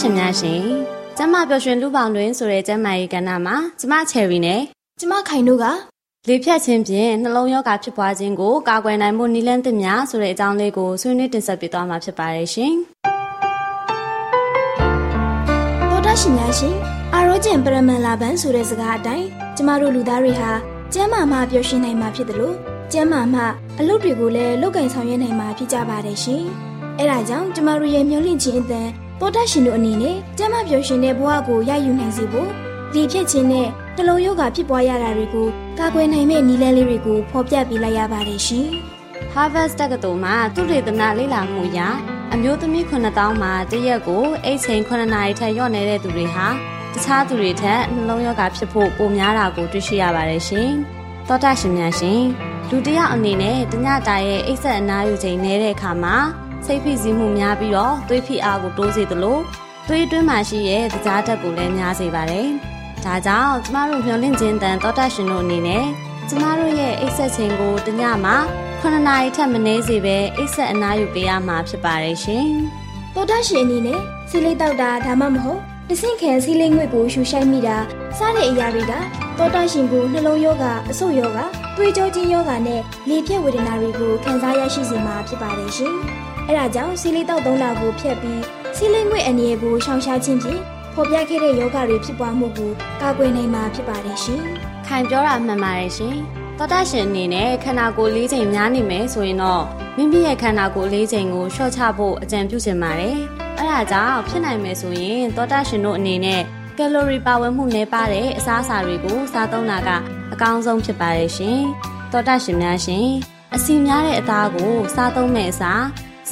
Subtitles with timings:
[0.00, 0.62] ရှင်များရှင်
[1.16, 4.60] ကျမပျော်ရွှင်လူပေါင်းတွင်ဆိုတဲ့ကျမ်းမာရေးကဏ္ဍမှာကျမချယ်ရီနဲ့
[5.00, 5.64] ကျမခိုင်တို့က
[6.28, 12.74] လေဖြတ်ခြင်းဖြင့်နှလုံးရောဂါဖြစ်ပွားခြင်းကိုကာကွယ်နိုင်မှုနည်းလမ်းသစ်များဆိုတဲ့အကြောင်းလေးကိုဆွေးနွေးတင်ဆက်ပေးသွားမှာဖြစ်ပါတယ်ရှင်။
[15.90, 16.74] တော်တာရှင်များရှင်
[17.14, 19.26] အာရောကျင်ပရမန်လာဘန်ဆိုတဲ့စကားအတိုင်း
[19.56, 20.50] ကျမတို့လူသားတွေဟာ
[20.94, 22.56] ကျမ်းမာမှပျော်ရွှင်နိုင်မှာဖြစ်တယ်လို့
[22.92, 23.42] ကျမ်းမာမှ
[23.78, 26.42] အလုပ်တွေကိုလည်းလုပ်ကင်ဆောင်ရွက်နိုင်မှာဖြစ်ကြပါတယ်ရှင်။
[26.98, 28.82] အဲဒါကြောင့်ကျမတို့ရဲ့မျှဝင့်ခြင်းအသံ
[29.20, 32.50] တော်တတ်ရှင်တို့အနေနဲ့ကျမ်းမာပျော်ရွှင်တဲ့ဘဝကိုရယူနိုင်စေဖို့
[32.92, 38.66] ဒီဖြစ်ခြင်းနဲ့တလုံးယောဂဖြစ်ပွားရတာတွေကိုကာကွယ်နိုင်မဲ့နည်းလမ်းလေးတွေကိုဖော်ပြပေးလိုက်ရပါတယ်ရှင်။
[39.34, 41.80] Harvard တက္ကသိုလ်မှသူတေသနလေ့လာမှုအရ
[42.32, 46.46] အမျိုးသမီး9000မှာတရက်ကိုအိတ်ချိန်9နာရီထက်လျော့နေတဲ့သူတွေဟာ
[46.92, 50.70] တခြားသူတွေထက်နှလုံးရောဂါဖြစ်ဖို့ပိုများတာကိုတွေ့ရှိရပါတယ်ရှင်။
[51.28, 52.22] သောတာရှင်များရှင်
[52.68, 56.16] လူတယောက်အနေနဲ့တညတာရဲ့အိတ်ဆက်အနားယူချိန်နေတဲ့အခါမှာ
[56.66, 59.38] စိတ်ဖိစီးမှုများပြီးတော့သွေးဖိအားကိုတိုးစေသလို
[59.88, 62.48] သွေးတွင်းမှာရှိတဲ့သကြားဓာတ်ကိုလည်းများစေပါတယ်။
[63.04, 65.84] ဒါကြောင့်ကျမတို့မျှော်လင့်ခြင်းတန်သောတာရှင်တို့အနေနဲ့
[66.28, 68.36] ကျမတို့ရဲ့အိတ်ဆက်ချိန်ကိုတညမှာ
[68.80, 72.46] 9နာရီထက်မနည်းစေပဲအိတ်ဆက်အနားယူပေးရမှာဖြစ်ပါတယ်ရှင်။
[73.14, 77.76] သောတာရှင်အနေနဲ့ဆီလိတောက်တာဒါမှမဟုတ်တဆင့်ခံဆီလိငွေ့ကိုရှူရှိုက်မိတာ
[78.18, 78.92] စားတဲ့အရာတွေက
[79.38, 81.38] သောတာရှင်ကိုနှလုံးယောဂအဆုတ်ယောဂ
[81.76, 85.96] သွေးကြောချင်းယောဂနဲ့လေပြည့်ဝေဒနာတွေကိုခံစားရရှိစေမှာဖြစ်ပါတယ်ရှင်။
[86.48, 88.42] အဲဒါကြောင့်ဆီလီတောက်သုံးတာကိုဖျက်ပြီး
[88.76, 90.60] ဆီလီငွေအနေကိုရှောင်ရှားခြင်းဖြင့်
[90.94, 92.70] ဖော်ပြခဲ့တဲ့ယောဂတွေဖြစ်ပွားမှုကို
[93.00, 94.42] ကာကွယ်နိုင်မှာဖြစ်ပါတယ်ရှင်။
[94.86, 96.16] ခိုင်ပြောတာမှန်ပါတယ်ရှင်။
[96.58, 99.64] သောတာရှင်အနေနဲ့ခန္ဓာကိုယ်၄ချိန်များနေမယ်ဆိုရင်တော့
[99.96, 103.16] မိမိရဲ့ခန္ဓာကိုယ်၄ချိန်ကိုလျှော့ချဖို့အကြံပြုချင်ပါတယ်။
[103.58, 106.42] အဲဒါကြောင့်ဖြစ်နိုင်မယ်ဆိုရင်သောတာရှင်တို့အနေနဲ့
[106.78, 109.90] ကယ်လိုရီပါဝင်မှုနည်းပါးတဲ့အစားအစာတွေကိုစားသုံးတာက
[110.32, 111.60] အကောင်းဆုံးဖြစ်ပါတယ်ရှင်။
[112.12, 113.08] သောတာရှင်များရှင်
[113.54, 115.82] အစီများတဲ့အသားကိုစားသုံးမဲ့အစား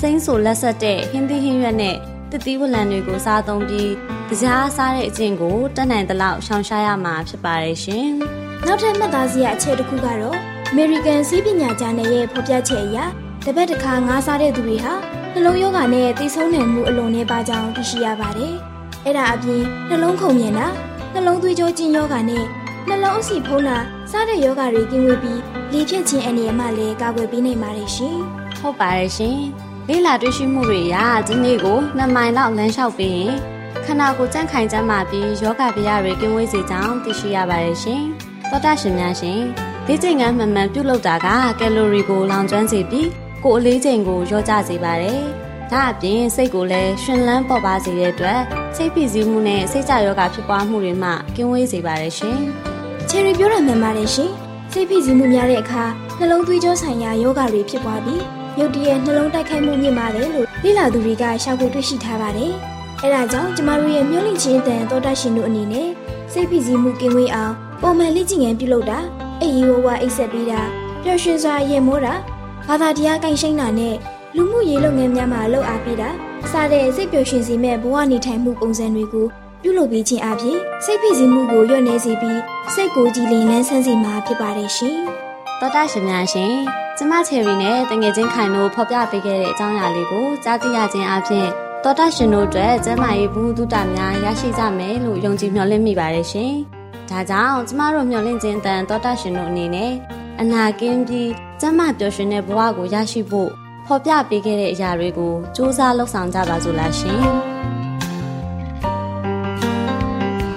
[0.01, 1.97] စိမ့်ဆူလက်ဆက်တဲ့ဟင်းသီးဟင်းရွက်နဲ့
[2.33, 3.93] တတိဝလံတွေကိုစားသုံးပြီး
[4.41, 8.07] ကြားစားတဲ့အကျင့်ကိုတက်နိုင်သလောက်ရှောင်ရှားရမှာဖြစ်ပါတယ်ရှင်။
[8.67, 10.39] နောက်ထပ်မှတ်သားစရာအချက်တစ်ခုကတော့
[10.73, 12.99] American စီးပညာဂျာနယ်ရဲ့ဖော်ပြချက်အရ
[13.45, 14.95] တပတ်တစ်ခါငါးစားတဲ့သူတွေဟာ
[15.35, 18.55] နှလုံးရောဂါနဲ့သိဆုံးနိုင်မှုအလွန်နဲ့ပါကြောင်းသိရှိရပါတယ်။
[19.05, 20.67] အဲ့ဒါအပြင်နှလုံးခုန်မြင်တာ
[21.15, 22.45] နှလုံးသွေးကြောကျဉ်ယောဂါနဲ့
[22.89, 23.77] နှလုံးအဆီဖုံးတာ
[24.11, 25.41] စားတဲ့ယောဂါတွေကင်းဝေးပြီး
[25.73, 28.17] လေဖြတ်ခြင်းအနေအမှလည်းကာကွယ်ပေးနိုင်ပါတယ်ရှင်။
[28.59, 29.41] ဟုတ်ပါတယ်ရှင်။
[29.93, 30.97] လေ့လာတွေ့ရှိမှုတွေအရ
[31.29, 33.35] ဒီနေ့ကို2မိုင်လောက်လမ်းလျှောက်ပြီးရင်
[33.85, 38.03] ခန္ဓာကိုယ်ကြန့်ခိုင်ကြမာပြီးယောဂဗျာတွေကင်းဝေးစေကြောင်းသိရှိရပါတယ်ရှင်
[38.51, 39.41] သောတာရှင်များရှင်
[39.87, 41.29] ဒီချိန်ကမှန်မှန်ပြုလုပ်တာက
[41.61, 43.09] ကယ်လိုရီကိုလောင်ကျွမ်းစေပြီး
[43.45, 45.21] ကိုယ်အလေးချိန်ကိုလျော့ကျစေပါတယ်
[45.71, 48.41] ဒါအပြင်စိတ်ကိုလည်းရှင်လန်းပေါ်ပါစေတဲ့အတွက်
[48.77, 52.39] စိတ်ဖိစီးမှုနဲ့စိတ်ကြယောဂဖြစ်ပွားမှုတွေမှကင်းဝေးစေပါတယ်ရှင်
[53.09, 54.31] ချယ်ရီပြောတာမှန်ပါတယ်ရှင်
[54.73, 55.85] စိတ်ဖိစီးမှုများတဲ့အခါ
[56.19, 62.53] နှလုံးသွေးကြောဆိုင်ရာယောဂတွေဖြစ်ပွားပြီး ရုတ်တရက်နှလုံးတိုက်ခိုက်မှုမြင့်ပါတယ်လို့လေ့လာသူတွေကရှာဖွေတွေ့ရှိထားပါတယ်။
[63.03, 65.89] အဲဒါကြောင့်ကျမတို့ရဲ့မျိုးလင့်ချင်းတန်သောတရှင်တို့အနေနဲ့
[66.33, 68.99] စိတ်ဖိစီးမှုကင်းဝေးအောင်ပုံမှန်လေ့ကျင့်ငန်းပြုလုပ်တာ
[69.41, 70.61] အိပ်ရီဝဝအိပ်ဆက်ပေးတာ
[71.03, 72.15] ပျော်ရွှင်စွာရေမိုးတာ
[72.67, 73.95] ဘာသာတရားကိုင်ရှိန်တာနဲ့
[74.37, 76.09] လူမှုရေးလုပ်ငန်းများမှာလှုပ်အားပေးတာ
[76.51, 79.27] စတဲ့စိတ်ပျော်ရွှင်စေမဲ့ဘဝနေထိုင်မှုပုံစံတွေကို
[79.63, 82.41] ပြုလုပ်ပေးခြင်းအပြင်စိတ်ဖိစီးမှုကိုလျော့နေစေပြီး
[82.75, 84.99] စိတ်ကိုကြည်လင်လန်းဆန်းစေမှာဖြစ်ပါတယ်ရှင်။
[85.61, 86.55] သောတာရှင်များရှင်
[87.03, 91.49] ကျမချယ်ရီနဲ့တငယ်ချင်းခိုင်တို့ဖော်ပြပေးခဲ့တဲ့အကြောင်းအရာလေးကိုကြားသိရခြင်းအပြင်
[91.83, 96.53] သောတာရှင်တို့အတွက်ကျမ်းမာရေးဘူးတုတများရရှိကြမယ်လို့ယုံကြည်မျှော်လင့်မိပါတယ်ရှင်။
[97.11, 99.93] ဒါကြောင့်ကျမတို့မျှော်လင့်ခြင်းတန်သောတာရှင်တို့အနေနဲ့
[100.41, 101.31] အနာကင်းပြီး
[101.61, 103.51] ကျမ်းမာပျော်ရွှင်တဲ့ဘဝကိုရရှိဖို့
[103.87, 107.21] ဖော်ပြပေးခဲ့တဲ့အရာတွေကိုစူးစမ်းလှုပ်ဆောင်ကြပါစို့လားရှင်။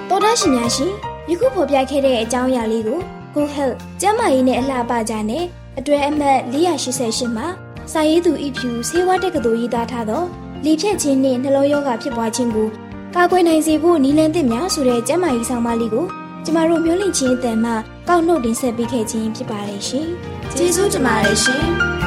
[0.08, 0.92] သောတာရှင်များရှင်
[1.30, 3.00] ယခုဖော်ပြခဲ့တဲ့အကြောင်းအရာလေးကို
[3.34, 7.46] Go Health ကျမ်းမာရေးနဲ့အလှပကြတဲ့ အတွဲအမှတ်488မှာ
[7.92, 10.22] စာရေးသူဤဖြူဆေးဝါးတက္ကသိုလ်ရေးသားထားသော
[10.64, 12.68] လေဖြတ်ခြင်းနှင့်နှလုံးရောဂါဖြစ်ပွားခြင်းကို
[13.14, 16.06] ကာကွယ်နိုင်စေဖို့နည်းလမ်းသစ်များဆိုတဲ့ကျန်းမာရေးဆောင်မလေးကို
[16.44, 17.72] ကျမတို့မျိုးလင့်ချင်းအတန်မှ
[18.08, 20.08] ကောက်နှုတ်တင်ဆက်ပေးခဲ့ခြင်းဖြစ်ပါတယ်ရှင်။
[20.56, 21.64] ကျေးဇူးတင်ပါတယ်ရှင်။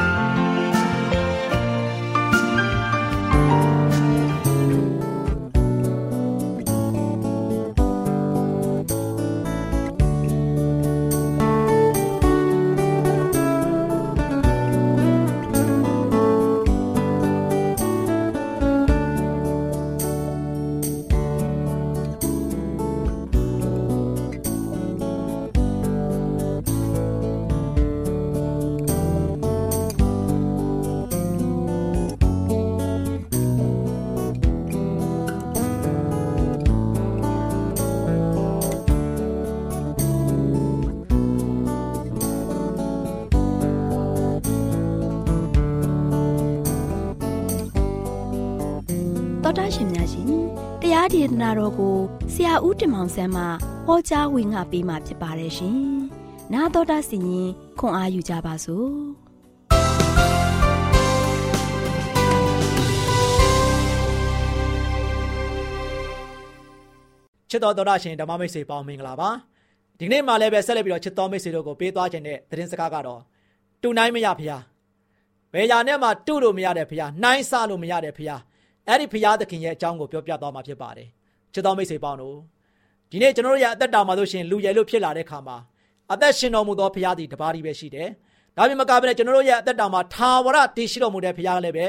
[49.48, 50.26] တော်တာရှင်များရှင်
[50.82, 51.96] တရားဒေသနာတော်ကို
[52.32, 53.44] ဆရာဦးတင်မောင်ဆန်းမှ
[53.86, 55.76] ဟောကြားဝင်ငါပေးมาဖြစ်ပါတယ်ရှင်။
[56.52, 57.48] 나တော်တာစီရင်
[57.78, 58.88] ခွန်အားယူကြပါစို့။
[67.50, 69.30] ချစ်တော်တော်တာရှင်ဓမ္မမိတ်ဆွေပေါင်းမင်္ဂလာပါ။
[69.98, 73.20] ဒီကနေ့မှလည်းပဲဆက်လက်ပြီးတော့ချစ်တော်မိတ်ဆွေတို့ကိုပေးသွားခြင်းတဲ့သတင်းစကားကတော့
[73.82, 74.62] တူနိုင်မရဖျား။
[75.54, 78.40] ဘယ်ရာနဲ့မှတူလို့မရတဲ့ဖျား၊နှိုင်းဆလို့မရတဲ့ဖျား။
[78.88, 81.08] အဲ့ဒီဖရာသခင်ရဲ့အကြောင်းကိုပြောပြသွားမှာဖြစ်ပါတယ်
[81.52, 82.36] ချစ်တော်မိတ်ဆွေပေါင်းတို့
[83.10, 85.56] ဒီနေ့ကျွန်တော်တို့ရဲ့အသက်တာမှာဆိုရှင်လူရည်လို့ဖြစ်လာတဲ့ခါမှာ
[86.12, 88.08] အသက်ရှင်တော်မူသောဖရာသည်တပါးဒီပဲရှိတယ်
[88.56, 91.84] ဒါပြင်မကဘဲနဲ့ကျွန်တော်တို့ရဲ့အသက်တာမှာထာဝရတည်ရှိတော်မူတဲ့ဖရာလည်းပဲ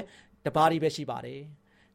[0.45, 1.39] တပါးဒီပဲရှိပါတယ်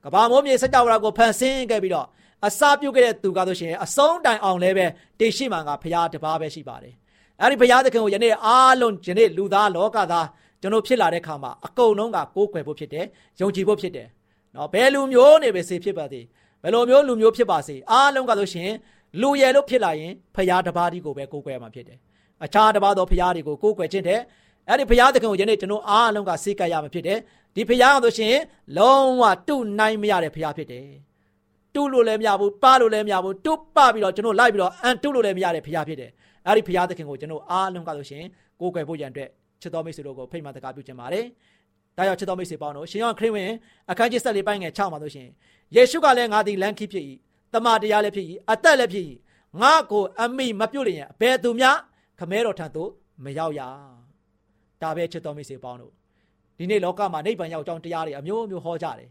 [0.05, 2.07] ကဘာမိုးမြေစကြဝဠာကိုဖန်ဆင်းခဲ့ပြီးတော့
[2.47, 4.87] အစာပြုတ်ခဲ့တဲ့သူကဆိုရှင်အဆုံးတိုင်အောင်လည်းပဲ
[5.19, 6.95] တည်ရှိမှန်ကဖရာတပါးပဲရှိပါတယ်
[7.41, 10.27] အဲ့ဒီဘုရားသခင်ကိုယနေ့အားလုံးယနေ့လူသားလောကသား
[10.61, 13.07] ကျွန်တော်ဖြစ်လာတဲ့ခါမှာအကုန်လုံးကကိုးကွယ်ဖို့ဖြစ်တယ်
[13.41, 14.09] ယုံကြည်ဖို့ဖြစ်တယ်
[14.55, 16.25] နော်ဘယ်လူမျိုးနေပဲစေဖြစ်ပါသေး
[16.63, 18.71] ဘယ်လိုမျိုးလူမျိုးဖြစ်ပါစေအားလုံးကဆိုရှင်
[19.21, 21.99] လူရယ်လို့ဖြစ်လာရင်ဖရာတပါးဒီကိုပဲကိုးကွယ်မှာဖြစ်တယ်
[22.45, 24.21] အခြားတပါးသောဖရာတွေကိုကိုးကွယ်ခြင်းတဲ့
[24.69, 27.19] အဲ့ဒီဖရာသခင်ကိုယနေ့ကျွန်တော်အားလုံးကစိတ်ကရမှာဖြစ်တယ်
[27.57, 28.37] ဒီဖရာဆိုရှင်
[28.79, 30.89] လုံးဝတုနိုင်မရတဲ့ဖရာဖြစ်တယ်
[31.75, 36.11] တုလို့လည်းမရဘူးပလို့လည်းမရဘူးတုပပြီးတော့ကျွန်တော်လိုက်ပြီးတော့အန်တုလို့လည်းမရတဲ့ဖရာဖြစ်တယ်
[36.47, 38.25] အဲ့ဒီဖရာသခင်ကိုကျွန်တော်အားလုံးကဆိုရှင်
[38.61, 39.29] ကိုးကွယ်ဖို့ရန်အတွက်
[39.63, 41.25] ချစ်တော်မိတ်ဆွေတို့ကိုဖိတ်မှတကားပြုခြင်းပါတယ်
[41.97, 43.51] ဒါကြောင့်ချစ်တော်မိတ်ဆွေပေါင်းတို့ရှင်ယောဟန်ခရစ်ဝင်
[43.91, 45.29] အခန်းကြီး14ပိုင်းငယ်6မှာဆိုရှင်
[45.75, 47.05] ယေရှုကလည်းငါသည်လမ်းခီးဖြစ်၏
[47.53, 49.07] တမန်တရားလည်းဖြစ်၏အသက်လည်းဖြစ်၏
[49.61, 51.71] ငါကိုအမိမပြုတ်လျင်ဘယ်သူမျှ
[52.19, 52.91] ခမဲတော်ထံသို့
[53.25, 53.61] မရောက်ရ
[54.83, 55.93] ဒါပဲချစ်တော်မိတ်ဆွေပေါင်းတို့
[56.59, 59.09] ဒီနေ့လောကမှာနိဗ္ဗာန်ရောက်ကြောင်းတရားတွေအမျိုးမျိုးဟောကြတယ်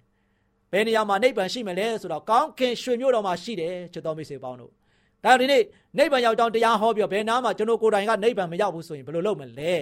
[0.72, 4.76] ဘယ်နေရာမှာနိဗ္ဗာန်ရှိမလဲဆိုတော့ကောင်းခင်ရွှေမြို့တော်မှာရှိတယ်ချစ်တော်မိတ်ဆွေပေါင်းတို့ဒါ
[5.24, 5.62] ကြောင့်ဒီနေ့
[5.98, 9.74] နိဗ္ဗာန်ရောက်ကြောင်းတရားဟောပြီးတော့ဘယ်နားမှာကျွန်တော်ကိုယ်တိုင်ကနိဗ္ဗာန်မရောက်ဘူးဆိုရင်ဘယ်လိုလုပ်မလဲ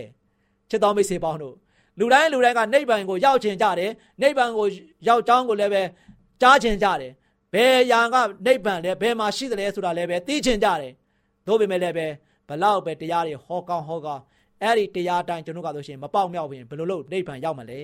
[0.70, 1.56] ချစ်တော်မိတ်ဆွေပေါင်းတို့
[2.00, 4.66] လူတိုင်းလူတိုင်းကနိဗ္ဗာန်ကိုရောက်ချင်ကြတယ်နိဗ္ဗာန်ကို
[5.08, 5.82] ရောက်ကြောင်းကိုလည်းပဲ
[6.42, 7.12] ကြားချင်ကြတယ်
[7.54, 10.94] ဘယ်ရာကနိဗ္ဗာန်လဲဘယ်မှာရှိသလဲဆိုတာလည်းပဲသိချင်ကြတယ်
[11.48, 12.08] သို့ပေမဲ့လည်းပဲ
[12.48, 14.24] ဘလောက်ပဲတရားတွေဟောကောင်းဟောကောင်း
[14.62, 17.80] အဲ့ဒီတရားတိုင်းကျွန်တော်ကဆိုရှင်မပေါက်မြောက်ရင်ဘယ်လိုလုပ်နိဗ္ဗာန်ရောက်မလဲ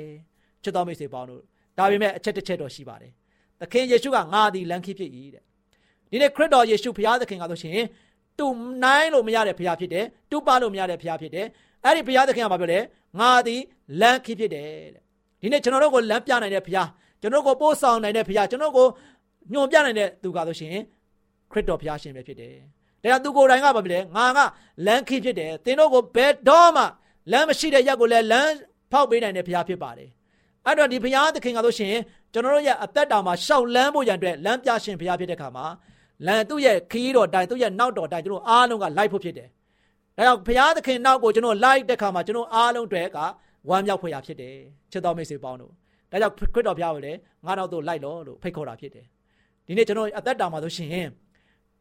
[0.63, 1.41] ချစ်တော်မိတ်ဆွေပေါင်းတို့
[1.77, 3.11] ဒါပေမဲ့အချက်တစ်ချက်တော့ရှိပါတယ်
[3.59, 5.43] သခင်ယေရှုကငါသည်လမ်းခီးဖြစ်၏တဲ့
[6.11, 7.85] ဒီနေ့ခရစ်တော်ယေရှုဘုရားသခင်ကဆိုရှင်
[8.39, 8.47] တူ
[8.83, 11.47] နိုင်လို့မရတဲ့ဘုရားဖြစ်တယ်တူပါလို့မရတဲ့ဘုရားဖြစ်တယ်
[11.83, 12.79] အဲ့ဒီဘုရားသခင်ကဘာပြောလဲ
[13.19, 13.61] ငါသည်
[14.01, 15.03] လမ်းခီးဖြစ်တယ်တဲ့
[15.41, 16.89] ဒီနေ့ကျွန်တော်တို့ကိုလမ်းပြနိုင်တဲ့ဘုရား
[17.21, 18.87] ကျွန်တော်ကိုပို့ဆောင်နိုင်တဲ့ဘုရားကျွန်တော်ကို
[19.53, 20.75] ညွန်ပြနိုင်တဲ့သူကဆိုရှင်
[21.51, 22.53] ခရစ်တော်ဘုရားရှင်ပဲဖြစ်တယ်။
[23.03, 24.39] ဒါကြောင့်သူကိုယ်တိုင်ကဘာဖြစ်လဲငါက
[24.85, 26.83] လမ်းခီးဖြစ်တယ်။သင်တို့ကိုဘယ်တော့မှ
[27.31, 28.51] လမ်းမရှိတဲ့ရက်ကိုလည်းလမ်း
[28.91, 30.09] ဖောက်ပေးနိုင်တဲ့ဘုရားဖြစ်ပါတယ်။
[30.65, 31.95] အဲ့တော့ဒီဘုရားသခင်ကဆိုရှင်
[32.33, 35.65] ကျွန်တော်တို့ရဲ့အသက်တာမှာရှောက်လန်းဖို့ရန်အတွက်လမ်းပြရှင်ဘုရားဖြစ်တဲ့ခါမှာ
[36.25, 39.49] လမ်းသူ့ရဲ့ခီးတော်တိုင်သူ့ရဲ့နောက်တော်တိုင်ကျွန်တော်အားလုံးကလိုက်ဖို့ဖြစ်တယ်။
[40.17, 43.17] ဒါကြောင့်ဘုရားသခင်နောက်ကိုကျွန်တော်လိုက်တဲ့ခါမှာကျွန်တော်အားလုံးအတွက်က
[43.69, 44.55] ဝမ်းမြောက်ဖွယ်ရာဖြစ်တယ်။
[44.91, 45.71] ချစ်တော်မိတ်ဆွေပေါင်းတို့။
[46.11, 49.05] ဒါကြောင့်ခရစ်တော်ဘုရားကိုလည်းငါနောက်သို့လိုက်လို့လို့ဖိတ်ခေါ်တာဖြစ်တယ်။
[49.67, 51.07] ဒီနေ့ကျွန်တော်အသက်တာမှာဆိုရှင်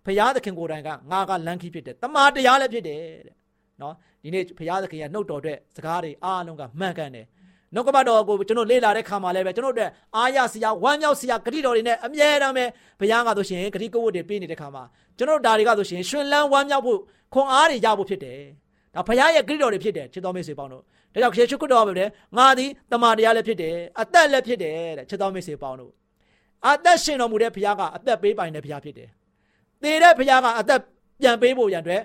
[0.04, 3.34] ဘုရားသခင်ကိုယ်တိုင်ကငါကလမ်းခီးဖြစ်တယ်။တမန်တရားလည်းဖြစ်တယ်တဲ့။
[3.82, 7.26] နော်ဒီနေ့ဘုရားသခင်ရဲ့နှုတ်တော်အတွက်စကားတွေအားလုံးကမှန်ကန်တယ်။
[7.76, 12.64] နှုတ်ကပတ်တော်ကိုကျွန်တော်လေ့လာတဲ့ခါမှာလည်းပဲကျွန်တော်တို့အားရစရာဝမ်းမြောက်စရာဂတိတော်တွေနဲ့အမြဲတမ်းပဲ
[13.00, 14.82] ဘုရားကဆိုရှင်ဂတိကဝတ်တွေပေးနေတဲ့ခါမှာ
[15.18, 16.98] ကျွန်တော်တို့ဒါတွေကဆိုရှင်ရှင်လန်းဝမ်းမြောက်ဖို့
[17.34, 18.40] ခွန်အားတွေရဖို့ဖြစ်တယ်။
[18.94, 22.04] ဒါဘုရားရဲ့ဂတိတော်တွေဖြစ်တယ်ချစ်တော်မိတ်ဆွေပေါင်းတို့။ဒါကြောင့်ယေရှုခရစ်တော်ကပဲ
[22.36, 25.92] ငါသည်တမန်တရားလည်းဖြစ်တယ်အသက်လည်းဖြစ်တယ်တဲ့ချစ်တော်မိတ်ဆွေပေါင်းတို့။
[26.66, 29.08] အသက်ရှင်တော်မူတဲ့ဘုရားကအသက်ပေးပိုင်တဲ့ဘုရားဖြစ်တယ်။
[29.82, 30.80] သေတဲ့ဘုရားကအသက်
[31.20, 32.02] ပြန်ပေးဖို့ရန်အတွက်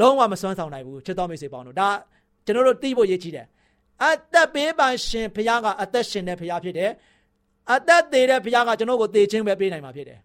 [0.00, 1.88] လုံးဝမစွမ်းဆောင်နိုင်ဘူးချစ်တော်မိတ်ဆွေပေါင်းတို့ဒါ
[2.44, 3.46] ကျွန်တော်တို့သိဖို့ရည်ကြီးတယ်
[4.02, 6.90] အသက်ပေးပိုင်ရှင်ဘုရားကအသက်ရှင်တဲ့ဘုရားဖြစ်တယ်
[7.74, 10.18] အသက်သေးတဲ့ဘုရားကကျွန်တော်ကိုသေခြင်းပဲပေးနိုင်မှာဖြစ်တယ်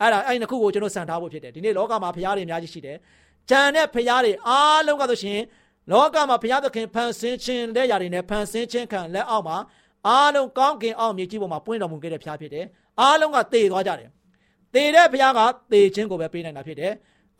[0.00, 2.96] အဲ့ဒါအဲ့ဒီခုကိုကျွန်တော်စံထားဖို့ဖြစ်တယ်ဒီနေ့လောကမှာဘုရားတွေအများကြီးရှိတယ်
[3.50, 5.40] ဂျန်တဲ့ဘုရားတွေအားလုံးကဆိုရှင်
[5.90, 9.56] လောကမှာဘုရားသခင်ဖန်ဆင်းခြင်းတဲ့ຢာတွေနဲ့ဖန်ဆင်းခြင်းခံလက်အောက်မှာ
[10.08, 12.64] အားလုံးကောင်းကင်အောင်မြေကြီးပေါ်မှာပွင့်တော်မူခဲ့တဲ့ဘုရားဖြစ်တယ်
[13.00, 14.08] အားလုံးကသေသွားကြတယ်
[14.74, 15.40] သေတဲ့ဘုရားက
[15.72, 16.92] သေခြင်းကိုပဲပေးနိုင်တာဖြစ်တယ်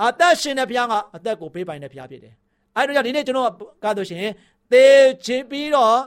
[0.03, 2.35] အသက်ရှင်တဲ့ဘုရားကအသက်ကိုပေးပိုင်တဲ့ဘုရားဖြစ်တယ်
[2.77, 3.51] အဲ့တော့ကြောင့်ဒီနေ့ကျွန်တော်
[3.85, 4.33] ကဆိုရှင်
[4.75, 4.89] သေ
[5.25, 5.99] ခြင်းပြီးတော့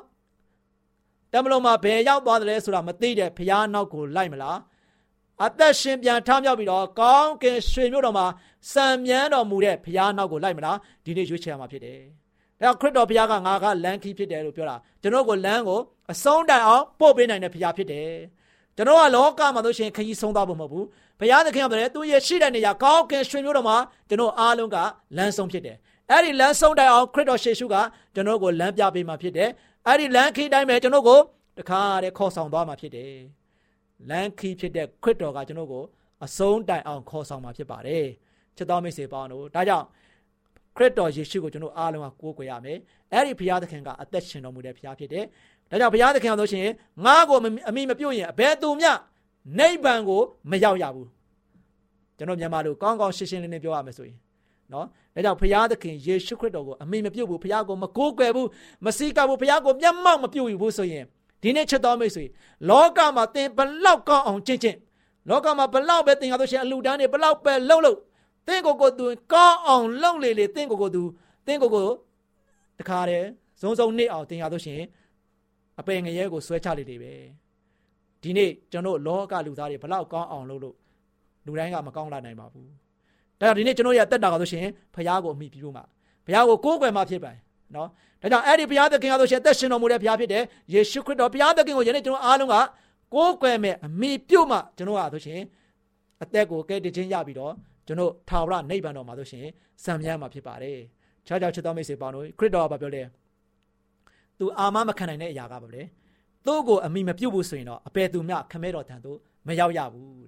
[1.34, 4.58] တမလုံးမှာဘယ်ရောက်သွားတယ်လဲဆိုတာမသိတဲ့ဘုရားနောက်ကိုလိုက်မလား
[5.46, 8.26] အသက်ရှင်ပြန်ထမြောက်ပြီးတော့ကောင်းကင်ရွှေမြို့တော်မှာ
[8.72, 12.00] စံမြန်းတော်မူတဲ့ဘုရားနောက်ကိုလိုက်မလားဒီနေ့ရွေးချယ်ရမှာဖြစ်တယ်။
[12.62, 15.80] ဒါခရစ်တော်ဘုရားကငါကလမ်းခီးဖြစ်တယ်လို့ပြောတာကျွန်တော်ကိုလမ်းကို
[16.12, 18.12] အဆုံးတိုင်အောင်ပို့ပေးနိုင်တဲ့ဘုရားဖြစ်တယ်။
[18.76, 20.86] ကျွန်တော်ကလောကမှာဆိုရှင်ခရီးဆုံးသွားဖို့မဟုတ်ဘူး။
[21.20, 23.78] ဘုရားသခင်ကလည်းသူရဲ့ရှိတဲ့နေရာကောင်းကင်ရွှေမြို့တော်မှာ
[24.10, 24.78] ကျွန်တော်အားလုံးက
[25.18, 25.78] လမ်းဆုံးဖြစ်တယ်။
[26.12, 27.76] အဲ့ဒီလမ်းဆုံးတိုင်အောင်ခရစ်တော်ယေရှုက
[28.14, 29.50] ကျွန်တော်ကိုလမ်းပြပေးမှာဖြစ်တယ်။
[29.88, 31.20] အဲ့ဒီလမ်းခီးတိုင်းပဲကျွန်တော်ကို
[31.58, 33.14] တခါတည်းခေါ်ဆောင်သွားမှာဖြစ်တယ်။
[34.10, 35.84] လမ်းခီးဖြစ်တဲ့ခရစ်တော်ကကျွန်တော်ကို
[36.26, 38.06] အဆုံးတိုင်အောင်ခေါ်ဆောင်မှာဖြစ်ပါတယ်။
[38.58, 39.86] ချစ်တော်မိတ်ဆွေပေါင်းတို့ဒါကြောင့်
[40.78, 42.78] ခရစ်တော်ယေရှုကိုကျွန်တော်အားလုံးကကိုးကွယ်ရမယ်။
[43.14, 45.24] အဲ့ဒီဘုရားသခင်ကအသက်ရှင်တော်မူတဲ့ဘုရားဖြစ်တယ်။
[45.70, 46.68] ဒါကြောင့်ဘုရားသခင်ဆိုရှင်
[47.06, 47.38] ငါ့ကို
[47.70, 48.92] အမိမပြုတ်ရင်အဘယ်သူမျှ
[49.60, 50.22] နိဗ္ဗာန်ကို
[50.52, 51.08] မရောက်ရဘူး။
[52.18, 54.18] ကျွန်တော်မြန်မာလိုကောင်းကောင်းရှင်းရှင်းလင်းလင်းပြောရမယ်ဆိုရင်
[54.74, 54.86] နော်
[55.18, 58.48] ဒါကြောင့်ဘုရားသခင်ယေရှုခရစ်တော်ကိုအမိမပြုတ်ဘူးဘုရားကိုမကိုးကွယ်ဘူး
[58.86, 61.04] မစည်းကပ်ဘူးဘုရားကိုမျက်မှောက်မပြုတ်ဘူးဆိုရင်
[61.42, 62.26] ဒီနေ့ချက်တော်မိတ်ဆွေ
[62.70, 64.78] လောကမှာသင်ဘလောက်ကောင်းအောင်ကျင့်ကျင့်
[65.30, 67.98] လောကမှာဘလောက်ပဲသင်ရလို့ရှိရင်အလူတန်းတွေဘလောက်ပဲလှုပ်လှုပ်
[68.48, 71.04] သင်ကိုယ်ကိုသူကောင်းအောင်လှုပ်လေလေသင်ကိုယ်ကိုသူ
[71.46, 71.88] သင်ကိုယ်ကို
[72.80, 73.28] တခါတည်း
[73.62, 74.88] ဇုံဇုံနစ်အောင်သင်ရလို့ရှိရင်
[75.80, 77.14] အပယ်ငရဲကိုဆွဲချလေလေပဲ
[78.22, 80.76] ဒီနေ့ကျွန်တော်လောကလူသားတွေဘလောက်ကောင်းအောင်လုပ်လို့
[81.46, 82.87] လူတိုင်းကမကောင်းလာနိုင်ပါဘူး
[83.40, 85.84] ဒါကြောင့်ဒီနေ့ကျွန်တော်ရတက်တာကဆိုရှင်ဖះကိုအမိပြီးဖို့မှာ
[86.26, 87.32] ဖះကိုကိုးကွယ်မှဖြစ်ပါ
[87.76, 87.88] နော်
[88.22, 92.56] ဒါကြောင့်အဲ့ဒီဘုရားသခင်ကဆိုရှင်အသက်ရှင်တော်မူတဲ့ဘုရားဖြစ်တယ်ယေရှုခရစ်တော်ဘုရားသခင်ကိုယနေ့ကျွန်တော်အားလုံးက
[93.14, 95.42] ကိုးကွယ်မဲ့အမိပြုတ်မှကျွန်တော်ကဆိုရှင်
[96.24, 97.54] အသက်ကိုကဲတခြင်းရပြီးတော့
[97.88, 99.46] ကျွန်တော်ထာဝရနိဗ္ဗာန်တော်မှာဆိုရှင်
[99.84, 100.78] စံမြန်းမှာဖြစ်ပါတယ်
[101.28, 103.08] ခြားခြားချစ်တော်မိတ်ဆွေပေါင်းတို့ခရစ်တော်ကပြောတယ်
[104.40, 105.82] သူအာမမခံနိုင်တဲ့အရာကပါလေ
[106.46, 109.18] သူ့ကိုအမိမပြုတ်ဘူးဆိုရင်တော့အပေသူမြခမဲတော်ထံသို့
[109.48, 110.28] မရောက်ရဘူး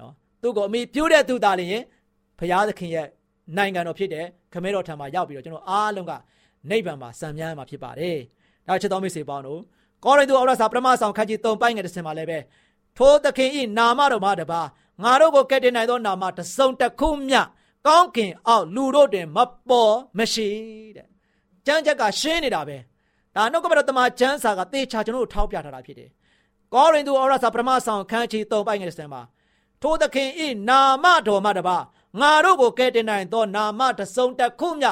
[0.00, 0.12] နော်
[0.42, 1.82] သူ့ကိုအမိပြုတ်တဲ့သူသားလည်း
[2.38, 3.06] ဘုရားသခင်ရဲ့
[3.56, 6.12] နိုင်ငံတော်ဖြစ်တဲ့ခမဲတော်ထံမှာရောက်ပြီးတော့ကျွန်တော်အားလုံးက
[6.70, 8.18] နိဗ္ဗာန်မှာစံမြန်းမှာဖြစ်ပါတယ်။
[8.68, 9.60] ဒါချစ်တော်မိတ်ဆွေပေါင်းတို့
[10.04, 12.38] ကောရိန္သုဩရစာပထမဆောင်ခန်းကြီး3ပိုင်းငယ်တစ်စင်မှာလည်းပဲ
[12.98, 14.60] ထိုသခင်ဤနာမတော်မှာတပါ
[15.02, 17.40] ငါတို့ကိုကယ်တင်နိုင်သောနာမတစုံတစ်ခုမျှ
[17.86, 20.48] ကောင်းကင်အောက်လူတို့တွင်မပေါ်မရှိ
[20.96, 21.06] တဲ့။
[21.66, 22.76] ကျမ်းချက်ကရှင်းနေတာပဲ။
[23.36, 26.10] ဒါနှုတ်ကပတော်တမန်ကျမ်းစာကသေချာကျွန်တော်တို့ထောက်ပြထားတာဖြစ်တယ်။
[26.74, 29.22] ကောရိန္သုဩရစာပထမဆောင်ခန်းကြီး3ပိုင်းငယ်တစ်စင်မှာ
[29.82, 31.76] ထိုသခင်ဤနာမတော်မှာတပါ
[32.20, 34.90] ငါတို့ကိုကယ်တင်နိုင်သောနာမတစုံတစ်ခုမျှ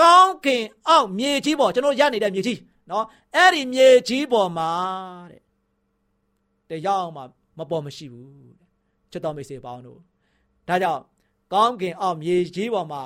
[0.00, 2.58] ကောင်းကင်အောက်မြေကြီးပေါ်ကျွန်တော်ရနေတဲ့မြေကြီး
[2.90, 3.04] နော်
[3.34, 4.70] အဲ့ဒီမြေကြီးပေါ်မှာ
[5.30, 5.42] တဲ့
[6.70, 7.22] တရားအောင်မှ
[7.58, 8.56] မပေါ်မရှိဘူးတဲ့
[9.10, 9.98] ချစ်တော်မိတ်ဆွေပေါင်းတို့
[10.68, 11.02] ဒါကြောင့်
[11.52, 13.02] ကောင်းကင်အောက်မြေကြီးပေါ်မှာ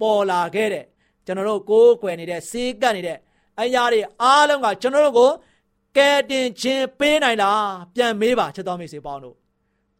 [0.00, 0.84] ပေါ်လာခဲ့တဲ့
[1.26, 3.18] ကျွန်တော်တို့ကိုးကွယ်နေတဲ့စေးကပ်နေတဲ့
[3.60, 5.30] အရာတွေအားလုံးကကျွန်တော်တို့ကို
[5.96, 9.36] ကဲတင်ခြင်းပေးနိုင်လားပြန်မေးပါချစ်တော်မိတ်ဆွေပေါင်းတို့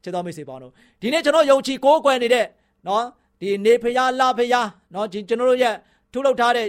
[0.02, 2.46] ချစ်တော်မိတ်ဆွေပေါင်းတို့ဒီနေ့ကျွန်တော်ယုံကြည်ကိုးကွယ်နေတဲ့
[2.86, 3.04] နော်
[3.40, 5.74] ဒီနေဖျားလာဖျားနော်ကျွန်တော်တို့ရဲ့
[6.12, 6.66] ထုတ်လုပ်ထားတဲ့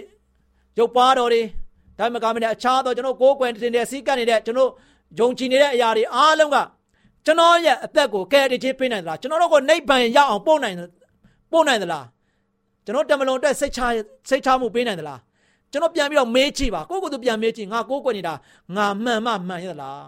[0.77, 1.41] ရုပ်ပွားတော်တွေ
[1.98, 4.72] ဒါမှမကမနဲ့အခြားသောကျွန်တော်ကိုးကွယ်တင်တဲ့စီးကပ်နေတဲ့ကျွန်တော်
[5.20, 6.58] ယုံကြည်နေတဲ့အရာတွေအားလုံးက
[7.25, 10.75] ကျွန်တော်ရဲ့အသက်ကိုကယ်တင်ခြင်းပေးနိုင်သလားကျွန်တော်တို့ကိုနိဗ္ဗာန်ရောက်အောင်ပို့နိုင်
[11.51, 12.06] ပို့နိုင်သလား
[12.86, 13.82] ကျွန်တော်တမလွန်အတွက်စိတ်ချ
[14.30, 15.20] စိတ်ချမှုပေးနိုင်သလား
[15.72, 18.34] ကျွန်တော်ပြန်ပြီးတော့မေးကြည့်ပါကိုယ့်ကိုယ်သူပြန်မေးကြည့်ငါကိုးကွယ်နေတာ
[18.75, 20.01] ငါမှန်မှမှန်ရသလား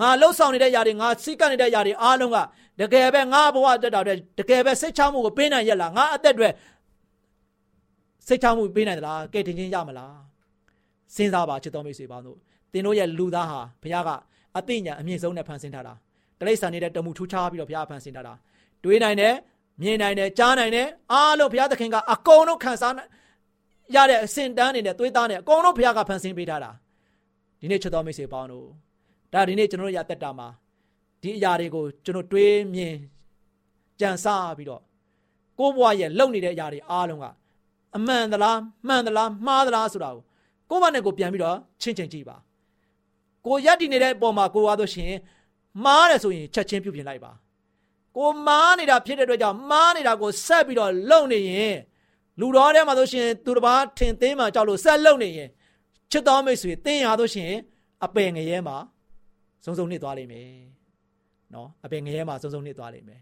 [0.00, 2.36] ငါလှုပ်ဆောင်နေတဲ့ຢာတွေငါစိတ်ကပ်နေတဲ့ຢာတွေအားလုံးက
[2.80, 6.48] တကယ်ပဲငါဘဝတက်တာတဲ့တကယ်ပဲစိတ်ချမှုကိုပေးနိုင်ရလားငါအသက်တွေ
[8.26, 10.16] စိတ်ချမှုပေးနိုင်သလားကဲတင်ချင်းရမလား
[11.14, 12.38] စဉ်းစားပါချစ်တော်မိတ်ဆွေပေါင်းတို့
[12.72, 14.10] သင်တို့ရဲ့လူသားဟာဘုရားက
[14.58, 15.94] အသိဉာဏ်အမြင့်ဆုံးနဲ့ဖန်ဆင်းထားတာ
[16.40, 18.34] တိရစ္ဆာန်နေတဲ့တမှုထူးခြားပြီးတော့ဘုရားဖန်ဆင်းထားတာ
[18.84, 19.34] တွေးနိုင်တယ်
[19.82, 22.94] မြင်နိုင်တယ်ကြားနိုင်တယ်အားလုံးဘုရားသခင်ကအကုန်လုံးခံစား
[23.94, 26.70] ရတဲ့အစဉ်တန်းနေတဲ့သွေးသားနဲ့အကုန်လုံးဘုရားကဖန်ဆင်းပေးထားတာ
[27.60, 28.66] ဒီနေ့ချစ်တော်မိတ်ဆွေပေါင်းတို့
[29.32, 30.48] ဒါဒီနေ့ကျွန်တော်တို့ရတက်တာမှာ
[31.22, 32.94] ဒီအရာတွေကိုကျွန်တော်တွေးမြင်
[34.00, 34.82] ကြံစားပြီးတော့
[35.58, 37.26] ကိုယ့်ဘဝရဲ့လုံနေတဲ့အရာတွေအားလုံးက
[37.96, 40.24] အမှန်သလားမှန်သလားမှားသလားဆိုတာကို
[40.70, 42.36] ကိုယ့်ဘာနဲ့ကိုပြန်ပြီးတော့ချင်းချင်းကြည့်ပါ
[43.46, 45.20] ကိုရက်တည်နေတဲ့အပေါ်မှာကိုသွားလို့ရှိရင်
[45.84, 47.32] မှားတယ်ဆိုရင်ချက်ချင်းပြုပြင်လိုက်ပါ
[48.16, 51.76] ကိုမားနေတာဖြစ်တဲ့အတွက်ကြောင့်မားနေတာကိုဆက်ပြီးတော့လုံနေရင်
[52.40, 55.48] လူတော်ထဲမှာဆိုရှင်သူတစ်ပါးထင်သိမ်းမှကြောက်လို့ဆက်လုံနေရင်
[56.10, 57.52] ချစ်တော်မိတ်ဆွေတင်းရလို့ရှင်
[58.04, 58.76] အပယ်ငရဲမှာ
[59.64, 60.50] စုံစုံနှစ်သွားလိမ့်မယ်
[61.54, 63.20] နော်အပယ်ငရဲမှာစုံစုံနှစ်သွားလိမ့်မယ်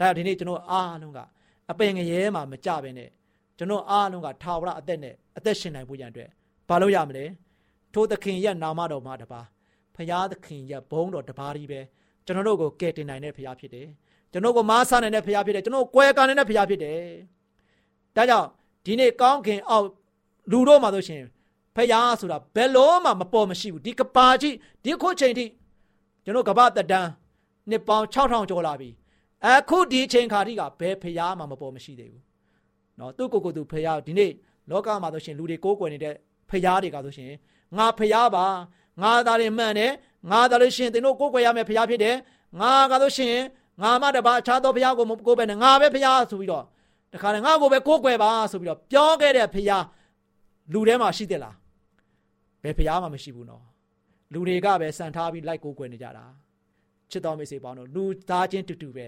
[0.00, 1.20] ဒါဒီနေ့ကျွန်တော်အားလုံးက
[1.70, 3.10] အပယ်ငရဲမှာမကြဘဲနဲ့
[3.58, 6.28] ကျွန်တော်အားလုံးကထာဝရအသက်နဲ့အသက်ရှင်နိုင်ဖို့ရန်အတွက်
[6.68, 7.24] ဘာလို့ရမလဲ
[7.94, 9.40] ထိုသခင်ရဲ့နာမတော်မှာတပါ
[9.96, 11.80] ဖရာသခင်ရဲ့ဘုန်းတော်တပါးကြီးပဲ
[12.26, 13.88] ကျွန်တော်တို့ကိုကယ်တင်နိုင်တဲ့ဖရာဖြစ်တယ်
[14.32, 17.00] ကျွန်တော်ကိုမားဆနိုင်တဲ့ဖရာဖြစ်တယ်ကျွန်တော်ကိုကွယ်ကန်တဲ့ဖရာဖြစ်တယ်
[18.16, 18.48] ဒါကြောင့်
[18.86, 19.86] ဒီနေ့ကောင်းခင်အောက်
[20.50, 21.22] လူတို့မှာဆိုရှင်
[21.76, 24.54] ဖရာဆိုတာဘယ်လို့မှမပေါ်မရှိဘူးဒီကပါကြီး
[24.84, 25.44] ဒီခုချိန်ထိ
[26.24, 27.10] ကျွန်တော်ကဘာတတန်း
[27.70, 28.90] နှစ်ပေါင်း6000ကျော်လာပြီ
[29.44, 32.22] အခုဒီအချိန်ခါတိကဘယ်ဖရားမှမပေါ်မရှိသေးဘူး
[32.96, 34.32] เนาะသူ့ကိုယ်ကိုယ်သူဖရားဒီနေ့
[34.70, 36.14] လောကမှာဆိုရှင်လူတွေကိုးကွယ်နေတဲ့
[36.50, 37.32] ဖရားတွေကဆိုရှင်
[37.76, 38.46] ငါဖရားပါ
[39.02, 39.92] ငါသားတွေမှန်တယ်
[40.30, 42.16] ငါသားလို့ရှင်သင်တို့ကိုးကွယ်ရမယ့်ဖရားဖြစ်တယ်
[42.60, 43.36] ငါကဆိုရှင်
[43.82, 46.64] ငါမတပါအခြားသောဖရားကိုမကိုးပဲနဲ့ငါပဲဖရားဆိုပြီးတော့
[47.12, 49.84] တခါနဲ့ငါကိုပဲကိုးကွယ်ပါဆိုပြီးတော့ပြောခဲ့တဲ့ဖရား
[50.72, 51.54] လူထဲမှာရှိသလား
[52.62, 53.62] ဘယ်ဖရားမှမရှိဘူးเนาะ
[54.34, 56.24] လူတွေကပဲစံထားပြီးလိုက်ကိုးကွယ်နေကြတာ
[57.10, 59.06] ချစ်တော်မိတ်ဆွေပေါင်းတို့လူသားချင်းတူတူပဲ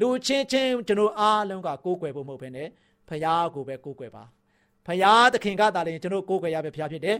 [0.00, 2.68] လူချင်းချင်းကျွန်တော်အားလုံးကကိုးကွယ်ဖို့မဟုတ်ဘဲနဲ့
[3.08, 4.24] ဘုရားကိုပဲကိုးကွယ်ပါ
[4.86, 7.16] ဘုရားသခင်ကသာလေကျွန်တော်ကိုးကွယ်ရမယ်ဘုရားဖြစ်တယ်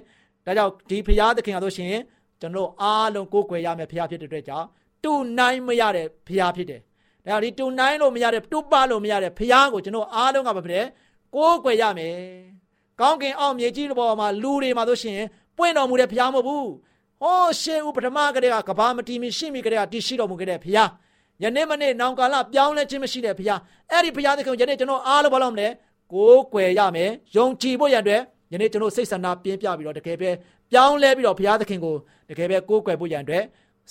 [0.46, 1.94] ဒါကြောင့်ဒီဘုရားသခင်ကဆိုရှင်
[2.40, 4.66] ကျွန်တော်အားလုံးကိုးကွယ်ရမယ်ဘုရားဖြစ်တဲ့အတွက်ကြောင့်
[5.05, 6.81] တူနိုင်မရတဲ့ဖျားဖြစ်တယ်။
[7.26, 10.87] ဒါဒီတူနိုင်လို့မရတဲ့တူပလို့မရတဲ့ဖျားကိုကျွန်တော်အားလုံးကပဲဖြစ်တယ်
[11.35, 12.16] ကိုးကွယ်ရမယ်။
[13.00, 15.20] ကောင်းကင်အောင်မြေကြီးပေါ်မှာလူတွေမှာဆိုရှင်
[15.57, 16.66] ပွင့်တော်မူတဲ့ဖျားမဟုတ်ဘူး။
[17.22, 20.88] ဟောရှေးဦးပထမကတည်းကကဘာမတီမီရှိမိကတည်းကတည်ရှိတော်မူခဲ့တဲ့ဖျား။
[21.42, 23.58] ယနေ့မနေ့နောင်ကာလပြောင်းလဲခြင်းမရှိတဲ့ဖျား။
[23.90, 25.68] အဲ့ဒီဖျားသခင်ယနေ့ကျွန်တော်အားလုံးဘာလို့မလဲ
[26.12, 28.20] ကိုးကွယ်ရမယ်။ယုံကြည်ဖို့ရတဲ့
[28.52, 30.30] ယနေ့ကျွန်တော်စိတ်ဆန္ဒပြင်းပြပြီးတော့တကယ်ပဲ
[30.70, 31.94] ပြောင်းလဲပြီးတော့ဘုရားသခင်ကို
[32.30, 33.42] တကယ်ပဲကိုးကွယ်ဖို့ရတဲ့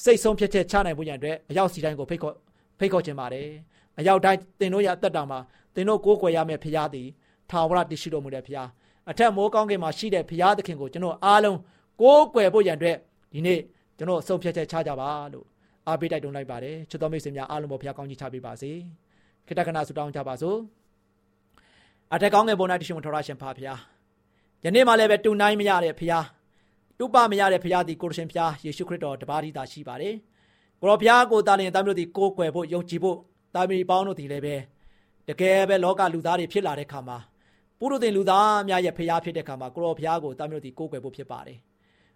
[0.04, 2.36] စိတ်ဆုံးဖြတ်ချက်ချနိုင်ဖို့ရန်အတွက်အရောက်စီတိုင်းကိုဖိတ်ခေါ်
[2.80, 3.48] ဖိတ်ခေါ်ခြင်းပါတယ်
[4.00, 5.39] အရောက်တိုင်းသင်တို့ရအသက်တာမှာ
[5.76, 7.08] သင်တို့ကိုးကွယ်ရမယ့်ဖရားသည်
[7.50, 8.67] ထာဝရတရှိတော်မူတဲ့ဖရား
[9.10, 11.58] အထက်မိုးကောင်းကင်မှာရှိတဲ့ဖရားသခင်ကိုကျွန်တော်အားလုံး
[12.02, 12.98] ကိုးကွယ်ဖို့ရန်အတွက်
[13.32, 13.60] ဒီနေ့
[13.98, 15.46] ကျွန်တော်ဆုံးဖြတ်ချက်ချကြပါလို့
[15.88, 18.72] အားပေးတိုက်တွန်းလိုက်ပါတယ်ချစ်တော်မိတ်ဆွေများအားလုံးပေါ်ဖရားကောင်းကြီးချပေးပါစေ
[19.48, 20.58] ခိတ္တကနာဆုတောင်းကြပါစို့
[22.13, 23.80] အထက်ကောင်းကင်ဘုံ၌တရှိမထော်ရရှင်ဖာဖရား
[24.63, 26.26] ယနေ့မှလည်းပဲတူနိုင်မရတဲ့ဖရား
[27.00, 30.15] တုပမရတဲ့ဘုရားသည်ကိုရရှင်ဘုရားယေရှုခရစ်တော်တပါးတည်းသာရှိပါတယ်
[30.82, 33.17] ကိုရောဘုရားကိုတာလင်သားမျိုးတို့သည်ကိုးကွယ်ဖို့ယုံကြည်ဖို့
[33.56, 34.56] တာမီပေါင်းတို့သည်လည်းပဲ
[35.28, 37.17] တကယ်ပဲလောကလူသားတွေဖြစ်လာတဲ့ခါမှာ
[37.80, 41.60] ပုရုသင်လူသားများရဲ့ဘုရားဖြစ်တဲ့ခါမှာကိုရောဘုရားကိုတာမျိုးတို့သည်ကိုးကွယ်ဖို့ဖြစ်ပါတယ်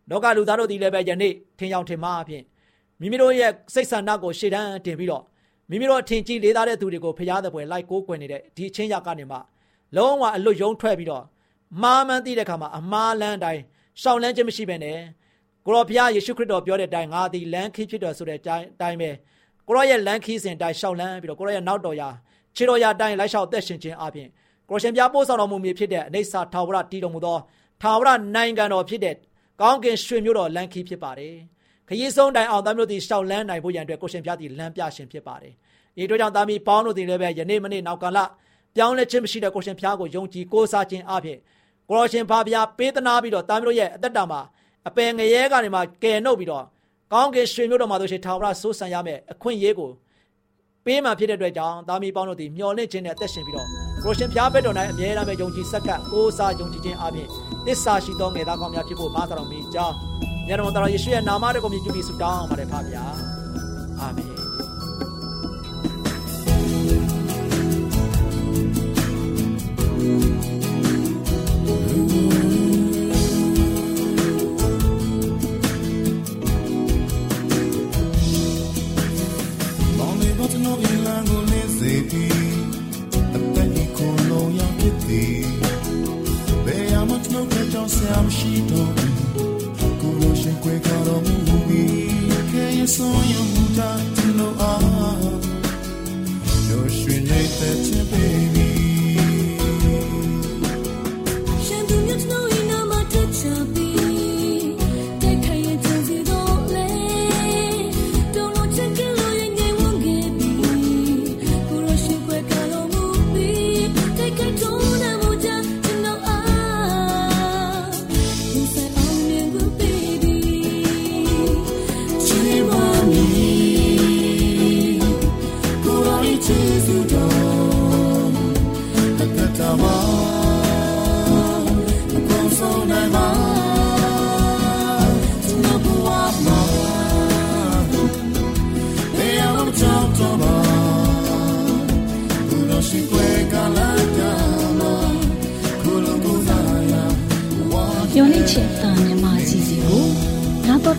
[0.10, 2.44] လောကလူသားတို့သည်လည်းပဲယနေ့ထင်ရောက်ထင်မှားအဖြစ်
[3.00, 5.24] မိမိတို့ရဲ့စိတ်ဆန္ဒကိုရှေ့တန်းတင်ပြီးတော့
[5.70, 9.38] မိမိတို့အထင်ကြီးလေးသားတဲ့သူတွေကိုဘုရားသခင်လိုက်ကိုးကွယ်နေတဲ့ဒီအချင်းရကနေမှ
[9.96, 11.24] လုံးဝအလွတ်ယုံထွက်ပြီးတော့
[11.82, 13.62] မှားမှန်းသိတဲ့ခါမှာအမှားလန်းတိုင်း
[14.02, 14.98] ရှောင်လန်းခြင်းမရှိဘဲနဲ့
[15.66, 19.10] ကိုရောဘုရားယေရှုခရစ်တော်ပြောတဲ့အတိုင်းငါသည်လမ်းခီးဖြစ်တော်ဆိုတဲ့အတိုင်းပဲ
[19.68, 22.10] ကိုရောရဲ့လမ်းခီးစဉ်အတိုင်းရှောင်လန်းပြီးတော့ကိုရောရဲ့နောက်တော်ရာ
[22.56, 24.28] ခြေတော်ရာအတိုင်းလိုက်လျှောက်သက်ရှင်ခြင်းအပြင်
[24.70, 27.38] ကိုရှင်ပြပို့ဆောင်တော်မူမည်ဖြစ်တဲ့အနေစာထာဝရတည်တော်မူသော
[27.82, 29.16] ထာဝရနိုင်ငံတော်ဖြစ်တဲ့
[29.62, 31.36] ကောင်းကင်ရွှေမြို့တော်လမ်းခီးဖြစ်ပါတယ်
[31.88, 35.54] ခရီးဆုံးတိုင်အောင်သားမျိုးသည်ရှောက်လန်းနိုင်ဖို့ရန်အတွက်ကိုရှင်ပြသည်လမ်းပြရှင်ဖြစ်ပါတယ်။
[36.02, 38.20] ဤတို့ကြောင့်သားမီးပေါင်းတို့သည်လည်းပဲယနေ့မနေ့နောက်ကာလ
[38.76, 41.40] ပြောင်းလဲခြင်းမရှိတဲ့ကိုရှင်ဖျားကိုယုံကြည်ကိုးစားခြင်းအပြင်
[41.90, 44.42] ကိုရောရှင်ဖာဖျားပေးသနာပြီးတော့တာမျိုးရဲ့အသက်တာမှာ
[44.88, 46.66] အပယ်ငရဲကနေမှကယ်နှုတ်ပြီးတော့
[47.14, 49.92] ကောင်းကင်ရွှေမျိုးတော်မှာဆိုရှင်ထာဝရဆိုးဆန်ရမယ်အခွင့်အရေးကို
[50.86, 57.28] ပေးမှဖြစ်တဲ့အတွက်ကြောင့်သားမီးပေါင်းတို့သည်မျှော်လင့်ခြင်းနဲ့အသက်ရှင်ပြီးတော့ ကိုရှင်ဖျားဘက်တော်၌အမြဲတမ်းပဲယုံကြည်စက္ကပ်ကိုးစားယုံကြည်ခြင်းအပြင်
[57.66, 59.96] သစ္စာရှိသောငယ်သားကောင်းများဖြစ်ဖို့မားတော်မူကြောင်း
[60.48, 63.06] ညတော်တော်ယေရှုရဲ့နာမတော်ကိုမြည်ပြီးဆုတောင်းပါတယ်ဖပါဗျာ
[64.00, 64.36] အာမင်
[87.94, 88.92] ဆရာမရှိတော့
[89.78, 94.82] ဘူးကိုလိုရှင်ခွေကြတော်မူပြီးခဲရဆဆုံးရမှုတာကျွန်တော်အား
[96.66, 97.45] ပျော်ရွှင်နေ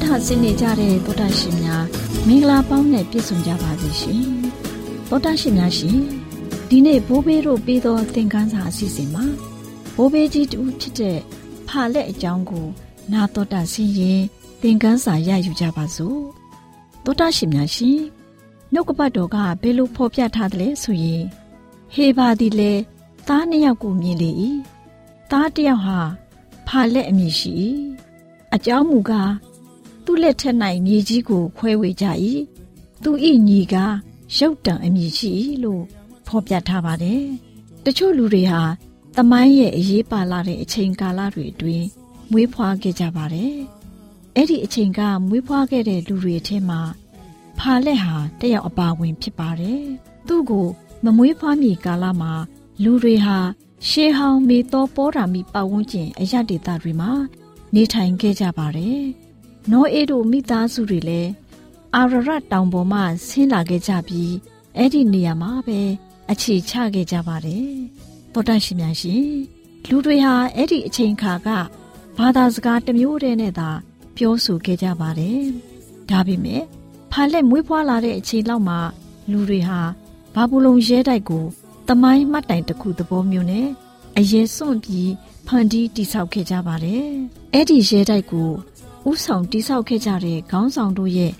[0.07, 1.85] တော်ထဆင်းနေကြတဲ့တောတာရှင်များ
[2.27, 4.23] မင်္ဂလာပေါင်းနဲ့ပြည့်စုံကြပါစေရှင်
[5.11, 5.99] တောတာရှင်များရှင်
[6.69, 9.25] ဒီနေ့ဘိုးဘေးတို့ပေးသောသင်ခန်းစာအစီအစဉ်မှာ
[9.97, 11.19] ဘိုးဘေးကြီးတူဖြစ်တဲ့
[11.69, 12.67] ဖာလက်အကြောင်းကို
[13.13, 14.21] နာတော်တာဆင်းရင်
[14.61, 16.21] သင်ခန်းစာရယူကြပါစို့
[17.05, 17.99] တောတာရှင်များရှင်
[18.73, 21.23] နှုတ်ကပတ်တော်ကဘယ်လိုဖော်ပြထားသလဲဆိုရင်
[21.95, 22.73] ဟေဘာဒီလေ
[23.29, 24.31] သားနှစ်ယောက်ကိုမြင်လေ၏
[25.31, 26.01] သားတစ်ယောက်ဟာ
[26.67, 27.53] ဖာလက်အမည်ရှိ၏
[28.55, 29.31] အကြောင်းမူကား
[30.07, 32.07] သူ့လက်ထက်၌မြေကြီးကိုခွဲဝေကြ၏
[33.03, 33.11] သူ၏
[33.49, 33.75] ညီက
[34.37, 35.31] ရုတ်တံအမည်ရှိ၏
[35.65, 35.83] လို့
[36.27, 37.25] ဖော်ပြထားပါတယ်
[37.85, 38.63] တချို့လူတွေဟာ
[39.17, 41.87] တမိုင်းရဲ့အရေးပါလာတဲ့အချိန်ကာလတွေအတွင်း
[42.31, 43.57] မွေးဖွားခဲ့ကြပါတယ်
[44.35, 46.81] အဲ့ဒီအချိန်ကမွေးဖွားခဲ့တဲ့လူတွေအထက်မှာ
[47.59, 49.83] ဖာလက်ဟာတယောက်အပါဝင်ဖြစ်ပါတယ်
[50.27, 50.67] သူ့ကို
[51.05, 52.33] မမွေးဖွားမီကာလမှာ
[52.83, 53.39] လူတွေဟာ
[53.89, 57.13] ရှေးဟောင်းမေတော်ပေါ်တာမီပတ်ဝန်းကျင်အရဒေတာတွေမှာ
[57.75, 59.05] နေထိုင်ခဲ့ကြပါတယ်။
[59.71, 61.31] နောအေးတို့မိသားစုတွေလည်း
[61.95, 64.33] အာရရတောင်ပေါ်မှဆင်းလာခဲ့ကြပြီး
[64.77, 65.81] အဲ့ဒီနေရာမှာပဲ
[66.31, 67.69] အခြေချခဲ့ကြပါတယ်။
[68.33, 69.27] တောတန့်ရှင်များရှင်
[69.89, 71.49] လူတွေဟာအဲ့ဒီအချိန်ခါက
[72.19, 73.71] ဘာသာစကားတစ်မျိုးတည်းနဲ့သာ
[74.17, 75.41] ပြောဆိုခဲ့ကြပါတယ်။
[76.11, 76.63] ဒါပေမဲ့
[77.13, 78.79] ဖာလက်မွေးဖွားလာတဲ့အချိန်လောက်မှာ
[79.31, 79.81] လူတွေဟာ
[80.35, 81.45] ဘာဘူးလုံရဲတိုက်ကို
[81.89, 83.69] တမိုင်းမှတ်တိုင်တစ်ခုသဘောမျိုးနဲ့
[84.19, 85.11] အရေးစွန့်ပြီး
[85.47, 87.07] ဖန်တီးတိဆောက်ခဲ့ကြပါတယ်။
[87.55, 88.51] အဲ့ဒီရဲတိုက်ကို
[89.11, 91.33] ဥဆောင်တိဆောက်ခဲ့ကြတဲ့ခေါင်းဆောင်တို့ရဲ့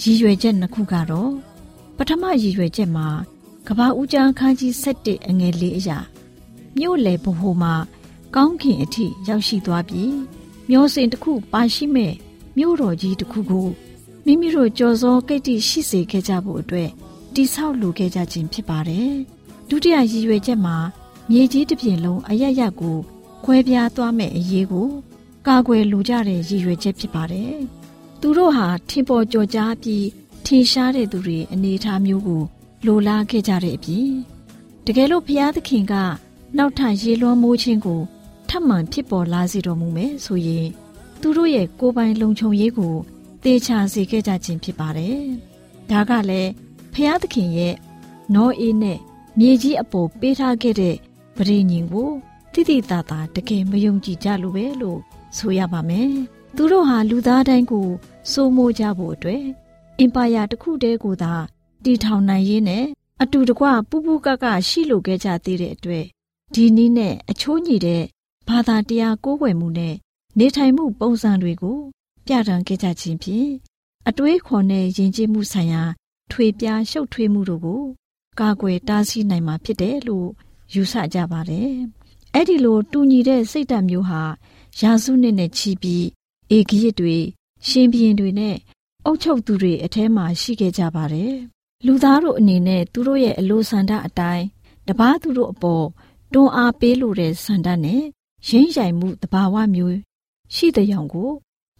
[0.00, 1.32] ရည်ရွယ်ချက်နှစ်ခုကတော့
[1.96, 3.08] ပထမရည်ရွယ်ချက်မှာ
[3.66, 5.98] ကဘာဦးကျန်းခန်းကြီး7အငယ်လေးအရာ
[6.78, 7.74] မြို့လေဘိုမှာ
[8.34, 10.14] ကောင်းကင်အထိရောက်ရှိသွားပြီး
[10.70, 12.12] မျောစင်တစ်ခုပါရှိမဲ့
[12.58, 13.68] မြို့တော်ကြီးတစ်ခုကို
[14.26, 16.90] မိမိတို့ကြော်စောကိတ္တိရှိစေခဲ့ကြဖို့အတွက်
[17.34, 19.12] တိဆောက်လိုခဲ့ကြခြင်းဖြစ်ပါတယ်။
[19.68, 20.76] ဒုတိယရည်ရွယ်ချက်မှာ
[21.30, 22.96] မြေကြီးတစ်ပြင်လုံးအရရက်ကို
[23.44, 24.88] ခွဲပြားသွားမဲ့အရေးကို
[25.46, 27.54] ကာကွယ်လိုကြတဲ့ရည်ရွယ်ချက်ဖြစ်ပါတယ်။
[28.20, 30.06] သူတို့ဟာထင်ပေါ်ကျော်ကြားပြီး
[30.46, 32.42] ထင်ရှားတဲ့သူတွေအနေအထားမျိုးကို
[32.86, 34.10] လိုလားခဲ့ကြတဲ့အပြင်
[34.86, 35.94] တကယ်လို့ဘုရားသခင်က
[36.56, 38.00] နောက်ထပ်ရေလွှမ်းမိုးခြင်းကို
[38.48, 40.66] ထပ်မံဖြစ်ပေါ်လာစေတော်မူမယ်ဆိုရင်
[41.20, 42.94] သူတို့ရဲ့ကိုယ်ပိုင်လုံခြုံရေးကို
[43.44, 45.18] တေချာစေခဲ့ကြခြင်းဖြစ်ပါတယ်။
[45.90, 46.50] ဒါကလည်း
[46.94, 47.74] ဖျားသခင်ရဲ့
[48.34, 48.98] နောအေးနဲ့
[49.38, 50.96] မြေကြီးအပေါ်ပေးထားခဲ့တဲ့
[51.36, 52.10] ပရိညင်ကို
[52.52, 55.00] တိတိတသာတကယ်မယုံကြည်ကြလို့ပဲလို့
[55.36, 56.10] ဆိုရပါမယ်။
[56.56, 57.88] သူတို့ဟာလူသားတိုင်းကို
[58.30, 59.44] စိုးမိုးကြဖို့အတွက်
[59.98, 61.32] အင်ပါယာတစ်ခုတည်းကိုသာ
[61.84, 62.84] တည်ထောင်နိုင်ရင်းနဲ့
[63.22, 66.04] အတူတကွပူပူကကရှိလိုခဲ့ကြသေးတဲ့အတွက်
[66.54, 68.02] ဒီနည်းနဲ့အချိုးညီတဲ့
[68.48, 69.94] ဘာသာတရားကိုးကွယ်မှုနဲ့
[70.38, 71.78] နေထိုင်မှုပုံစံတွေကို
[72.26, 73.50] ပြဋ္ဌာန်းခဲ့ကြခြင်းဖြင့်
[74.08, 75.82] အတွေးခေါ်နဲ့ယဉ်ကျေးမှုဆိုင်ရာ
[76.32, 77.82] ထွေပြားရှုပ်ထွေးမှုတို့ကို
[78.40, 80.28] ကာကွယ်တားဆီးနိုင်မှာဖြစ်တယ်လို့
[80.74, 81.70] ယူဆကြပါတယ်။
[82.34, 84.22] အဲ့ဒီလိုတူညီတဲ့စိတ်ဓာတ်မျိုးဟာ
[84.80, 86.04] ရာစုနှစ်နဲ့ချီပြီး
[86.56, 87.16] ဧကရစ်တွေ
[87.68, 88.56] ရှင်ဘရင်တွေနဲ့
[89.04, 91.34] အုပ်ချုပ်သူတွေအထဲမှာရှိခဲ့ကြပါတယ်။
[91.86, 94.44] လူသားတို့အနေနဲ့သူတို့ရဲ့အလိုဆန္ဒအတိုင်း
[94.88, 95.86] တပားသူတို့အပေါ်
[96.32, 98.02] တွန်းအားပေးလိုတဲ့ဆန္ဒနဲ့
[98.48, 99.96] ရင်းရိုင်မှုတဘာဝမျိုး
[100.54, 101.30] ရှိတဲ့ကြောင့်ကို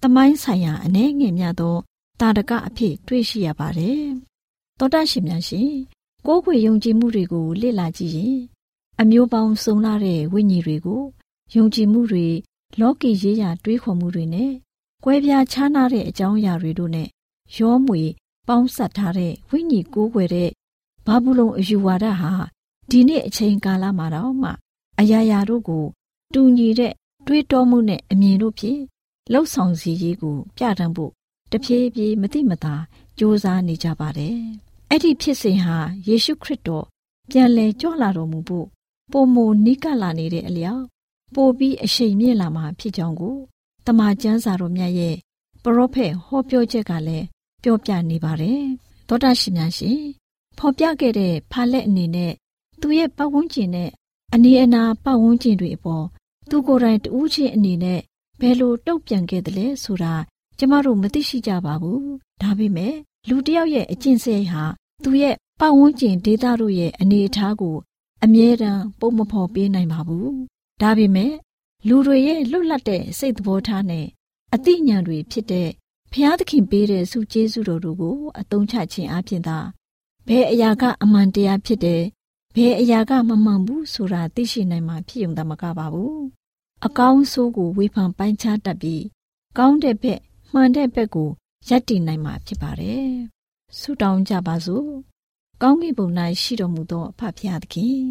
[0.02, 1.76] တမိုင်းဆိုင်ရာအနေငယ်များသော
[2.20, 4.02] တာတကအဖြစ်တွေ့ရှိရပါတယ်။
[4.78, 5.70] သောတာရှင်များရှင်
[6.26, 8.38] ကိုးခွေယုံကြည်မှုတွေကိုလေ့လာကြည့်ရင်
[9.00, 11.02] အမျိုးပေါင်းစုံလာတဲ့ဝိညာဉ်တွေကို
[11.54, 12.26] ယုံကြည်မှုတွေ
[12.80, 14.52] လောကီရေးရာတွေးခေါ်မှုတွေနဲ့
[15.04, 17.08] ကွဲပြားခြားနားတဲ့အကြောင်းအရာတွေတို့နဲ့
[17.56, 18.02] ရောမွေ
[18.48, 20.50] ပေါင်းစပ်ထားတဲ့ဝိညာဉ်ကိုးကွယ်တဲ့
[21.06, 22.32] ဘာဘူးလုံအယူဝါဒဟာ
[22.90, 24.50] ဒီနေ့အချိန်ကာလမှာတော့မှ
[25.00, 25.84] အရာရာတို့ကို
[26.34, 26.92] တူညီတဲ့
[27.26, 28.80] တွေးတောမှုနဲ့အမြင်တို့ဖြင့်
[29.32, 31.12] လှုပ်ဆောင်စီရေးကို ပြတန်းဖို့
[31.52, 32.78] တဖြည်းဖြည်းမတိမတာစ
[33.18, 34.38] 조사နေကြပါတယ်။
[34.90, 35.76] အဲ့ဒီဖြစ်စဉ်ဟာ
[36.08, 36.84] ယေရှုခရစ်တော်
[37.30, 38.66] ပြန်လည်ကြွလာတော်မူဖို့
[39.12, 40.84] ပုံမနိကလာနေတဲ့အလျောက်
[41.34, 43.36] ပိုပြီးအရှိန်မြင့်လာမှာဖြစ်ကြောင်းကို
[43.86, 45.16] တမန်ကျမ်းစာတော်မြတ်ရဲ့
[45.62, 47.26] ပရောဖက်ဟောပြောချက်ကလည်း
[47.62, 48.62] ပြောပြနေပါတယ်
[49.08, 50.00] သောတာရှင်များရှင်
[50.58, 52.32] ဖော်ပြခဲ့တဲ့ဖာလက်အနေနဲ့
[52.80, 53.90] သူရဲ့ပတ်ဝန်းကျင်နဲ့
[54.34, 56.04] အနေအနာပတ်ဝန်းကျင်တွေအပေါ်
[56.48, 58.00] သူကိုယ်တိုင်တူးချင်းအနေနဲ့
[58.40, 60.14] ဘယ်လိုတုံ့ပြန်ခဲ့သလဲဆိုတာ
[60.58, 62.02] ကျမတို့မသိရှိကြပါဘူး
[62.42, 62.94] ဒါပေမဲ့
[63.28, 64.64] လူတစ်ယောက်ရဲ့အကျင့်စရိုက်ဟာ
[65.04, 67.76] သူရဲ့ပတ်ဝန်းကျင်ဒေသတို့ရဲ့အနေအထားကို
[68.24, 70.30] အမြဲတမ်းပုံမဖော်ပေးနိုင်ပါဘူး
[70.82, 71.32] ဒါပေမဲ့
[71.88, 74.06] လူတွေရဲ့လွတ်လပ်တဲ့စိတ်သဘောထားနဲ့
[74.54, 75.68] အသိဉာဏ်တွေဖြစ်တဲ့
[76.12, 79.58] ဖျားသခင်ပေးတဲ့စုကျေးဇူးတော်တို့ကိုအသုံးချခြင်းအပြင်သာ
[80.28, 82.02] ဘယ်အရာကအမှန်တရားဖြစ်တယ်
[82.54, 86.22] ဘယ်အရာကမမှန်ဘူးဆိုတာသိရှိနိုင်မှာဖြစ်ုံသာမကပါဘူး
[86.86, 89.04] အကောင်းဆိုးကိုဝေဖန်ပိုင်းခြားတတ်ပြီး
[89.58, 90.20] ကောင်းတဲ့ဘက်
[90.52, 91.30] မှန်တဲ့ဘက်ကို
[91.68, 93.10] ရပ်တည်နိုင်မှာဖြစ်ပါတယ်
[93.78, 94.88] ဆုတောင်းကြပါစို့
[95.62, 96.08] ကောင်းကင်ဘုံ၌
[96.42, 98.04] ရှိတော်မူသောအဖဖျားသခင်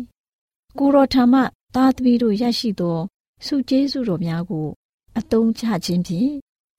[0.78, 1.36] ကိုရောထမ
[1.75, 2.97] သားသမီးတို့ရရှိသော
[3.45, 4.67] ဆုကျေးဇူးတော်များကို
[5.19, 6.31] အသုံးချခြင်းဖြင့်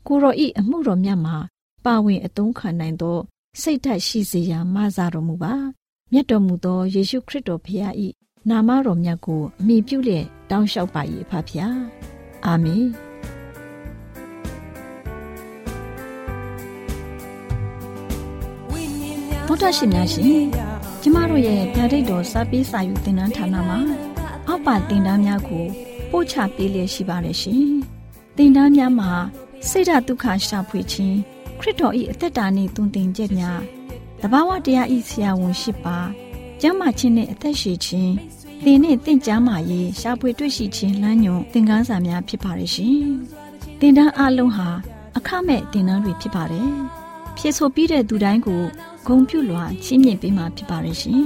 [0.06, 1.36] ကိုရောဤအမှုတော်မြတ်မှာ
[1.84, 3.18] ပါဝင်အသုံးခံနိုင်သော
[3.60, 5.54] စိတ်ဓာတ်ရှိစေရန်မဆတော်မူပါ
[6.12, 8.08] မြတ်တော်မူသောယေရှုခရစ်တော်ဖခင်ဤ
[8.50, 11.74] နာမတော်မြတ်ကိုအမိပြုလျက်တောင်းလျှောက်ပါ၏အဖဖခင်
[12.46, 12.86] အာမင်
[19.46, 20.42] ဘုဒ္ဓရှင်များရှင်
[21.02, 23.80] ကျမတို့ရဲ့ဗျာဒိတ်တော်စပေးစာယူတင်နန်းဌာနမှာ
[24.48, 25.64] အောက်ပါတင်ဒားများကို
[26.10, 27.64] ပို့ချပေးလျက်ရှိပါတယ်ရှင်
[28.36, 29.10] တင်ဒားများမှာ
[29.68, 31.16] ဆိဒ္ဓတုခရှာဖွေခြင်း
[31.58, 33.60] ခရစ်တော်၏အသက်တာနှင့်တုန်တင်ကြများ
[34.20, 35.98] တဘာဝတရားဤဆရာဝန်ရှိပါ
[36.60, 38.12] ကျမ်းမာခြင်းနှင့်အသက်ရှိခြင်း
[38.64, 42.98] သင်နှင့်တင့်ကြမာရေးရှာဖွေတွေ့ရှိခြင်းလမ်းညွန်သင်ခန်းစာများဖြစ်ပါရဲ့ရှင်
[43.80, 44.68] တင်ဒန်းအလုံးဟာ
[45.16, 46.70] အခမဲ့တင်ဒန်းတွေဖြစ်ပါတယ်
[47.38, 48.62] ဖြစ်ဆိုပြီးတဲ့သူတိုင်းကို
[49.06, 51.22] ဂုံပြုလွှာချင်းမြင့်ပေးမှာဖြစ်ပါရဲ့ရှင်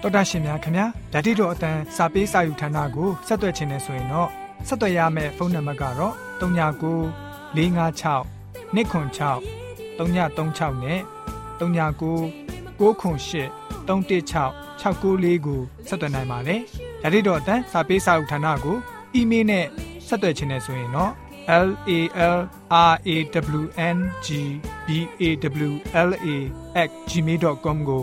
[0.00, 4.28] တော်တာရှင်များခင်ဗျာဓာတိတော်အတန်းစာပေးစာယူဌာနကိုဆက်သွယ်ခြင်းနဲ့ဆိုရင်တော့
[4.68, 8.16] ဆက်သွယ်ရမယ့်ဖုန်းနံပါတ်ကတော့39 656
[8.74, 9.40] 296
[9.98, 11.00] 336နဲ့
[11.58, 11.60] 39
[12.78, 13.50] 98 316
[14.78, 16.60] 694ကိုဆက်သွင်းနိုင်ပါတယ်။
[17.02, 18.76] ဒါ့အပြင်တော့အတန်းစာပေးစာဥထာဏာကို
[19.14, 19.66] အီးမေးလ်နဲ့
[20.06, 21.12] ဆက်သွယ်ခြင်းနဲ့ဆိုရင်တော့
[21.48, 22.00] l a
[22.36, 22.40] l r
[22.82, 23.16] a
[23.58, 23.62] w
[23.94, 24.28] n g
[24.86, 24.88] b
[25.20, 25.22] a
[25.68, 25.72] w
[26.08, 26.28] l a
[26.86, 28.02] @ gmail.com ကို